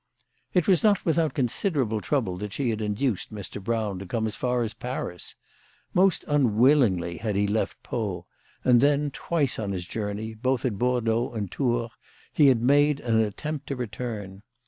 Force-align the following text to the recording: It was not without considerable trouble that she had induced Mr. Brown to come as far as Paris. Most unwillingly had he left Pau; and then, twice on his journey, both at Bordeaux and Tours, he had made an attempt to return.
It 0.55 0.67
was 0.67 0.81
not 0.81 1.05
without 1.05 1.35
considerable 1.35 2.01
trouble 2.01 2.35
that 2.37 2.53
she 2.53 2.71
had 2.71 2.81
induced 2.81 3.31
Mr. 3.31 3.63
Brown 3.63 3.99
to 3.99 4.07
come 4.07 4.25
as 4.25 4.35
far 4.35 4.63
as 4.63 4.73
Paris. 4.73 5.35
Most 5.93 6.25
unwillingly 6.27 7.17
had 7.17 7.35
he 7.35 7.45
left 7.45 7.83
Pau; 7.83 8.25
and 8.63 8.81
then, 8.81 9.11
twice 9.11 9.59
on 9.59 9.73
his 9.73 9.85
journey, 9.85 10.33
both 10.33 10.65
at 10.65 10.79
Bordeaux 10.79 11.29
and 11.35 11.51
Tours, 11.51 11.91
he 12.33 12.47
had 12.47 12.63
made 12.63 12.99
an 12.99 13.19
attempt 13.19 13.67
to 13.67 13.75
return. 13.75 14.41